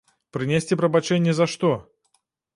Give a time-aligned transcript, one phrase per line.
[0.37, 1.73] Прынесці прабачэнні за што?